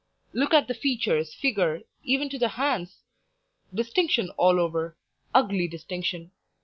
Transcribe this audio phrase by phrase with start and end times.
[0.33, 3.03] Look at the features, figure, even to the hands
[3.71, 4.97] distinction all over
[5.31, 6.31] ugly distinction!